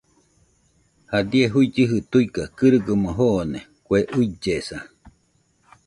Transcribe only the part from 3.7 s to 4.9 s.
kue ullesa.